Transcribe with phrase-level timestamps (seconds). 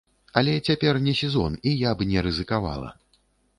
[0.39, 2.93] Але цяпер не сезон, і я б не рызыкавала.